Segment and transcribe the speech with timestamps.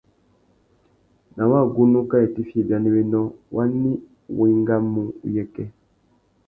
[1.35, 3.21] Ná wagunú kā itifiya ibianéwénô,
[3.55, 3.91] wani
[4.37, 5.63] wá engamú uyêkê?.